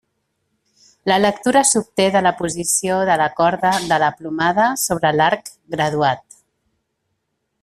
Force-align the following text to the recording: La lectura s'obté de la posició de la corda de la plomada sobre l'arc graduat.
La 1.11 1.17
lectura 1.19 1.61
s'obté 1.71 2.07
de 2.15 2.23
la 2.29 2.33
posició 2.39 2.97
de 3.11 3.19
la 3.23 3.29
corda 3.43 3.75
de 3.95 4.01
la 4.07 4.11
plomada 4.23 4.67
sobre 4.89 5.15
l'arc 5.19 5.57
graduat. 5.77 6.27